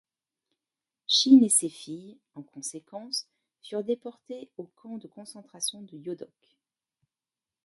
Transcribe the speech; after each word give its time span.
Shin 1.05 1.43
et 1.43 1.49
ses 1.49 1.69
filles, 1.69 2.17
en 2.33 2.41
conséquence, 2.41 3.27
furent 3.61 3.83
déportées 3.83 4.49
au 4.57 4.63
camp 4.63 4.97
de 4.97 5.05
concentration 5.07 5.83
de 5.83 5.95
Yodok. 5.95 6.57